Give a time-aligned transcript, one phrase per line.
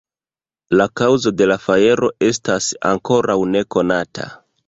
[0.79, 4.29] La kaŭzo de la fajro estas ankoraŭ nekonata.